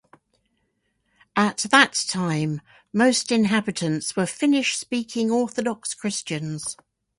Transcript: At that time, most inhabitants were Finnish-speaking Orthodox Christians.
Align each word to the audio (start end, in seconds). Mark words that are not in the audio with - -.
At 1.35 1.59
that 1.69 1.93
time, 2.07 2.61
most 2.91 3.31
inhabitants 3.31 4.15
were 4.15 4.25
Finnish-speaking 4.25 5.29
Orthodox 5.29 5.93
Christians. 5.93 6.75